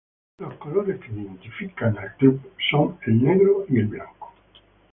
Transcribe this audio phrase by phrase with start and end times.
[0.39, 4.33] Los colores que identifican al club son el negro y el blanco.